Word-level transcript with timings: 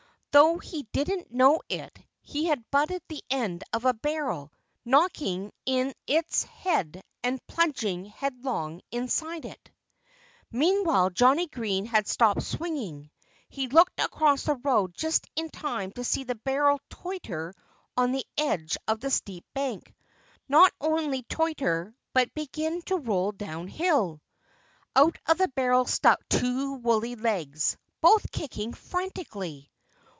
Though 0.33 0.59
he 0.59 0.83
didn't 0.93 1.29
know 1.31 1.59
it, 1.67 1.99
he 2.21 2.45
had 2.45 2.63
butted 2.71 3.03
the 3.09 3.21
end 3.29 3.65
of 3.73 3.83
a 3.83 3.93
barrel, 3.93 4.53
knocking 4.85 5.51
in 5.65 5.93
its 6.07 6.43
head 6.43 7.03
and 7.21 7.45
plunging 7.47 8.05
headlong 8.05 8.79
inside 8.91 9.43
it. 9.43 9.69
Meanwhile 10.49 11.09
Johnnie 11.09 11.47
Green 11.49 11.85
had 11.85 12.07
stopped 12.07 12.43
swinging. 12.43 13.11
He 13.49 13.67
looked 13.67 13.99
across 13.99 14.45
the 14.45 14.55
road 14.55 14.93
just 14.93 15.25
in 15.35 15.49
time 15.49 15.91
to 15.93 16.03
see 16.05 16.23
the 16.23 16.35
barrel 16.35 16.79
totter 16.89 17.53
on 17.97 18.13
the 18.13 18.25
edge 18.37 18.77
of 18.87 19.01
the 19.01 19.11
steep 19.11 19.43
bank. 19.53 19.93
Not 20.47 20.71
only 20.79 21.23
totter; 21.23 21.93
but 22.13 22.33
begin 22.33 22.81
to 22.83 22.95
roll 22.95 23.33
down 23.33 23.67
hill! 23.67 24.21
Out 24.95 25.17
of 25.27 25.39
the 25.39 25.49
barrel 25.49 25.83
stuck 25.83 26.21
two 26.29 26.75
woolly 26.75 27.15
legs, 27.17 27.75
both 27.99 28.31
kicking 28.31 28.73
frantically. 28.73 29.67